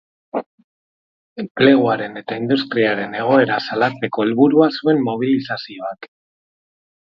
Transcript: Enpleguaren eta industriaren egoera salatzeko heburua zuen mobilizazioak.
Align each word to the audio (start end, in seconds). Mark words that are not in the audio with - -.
Enpleguaren 1.43 2.21
eta 2.21 2.39
industriaren 2.45 3.13
egoera 3.21 3.59
salatzeko 3.67 4.27
heburua 4.31 4.73
zuen 4.81 5.07
mobilizazioak. 5.11 6.13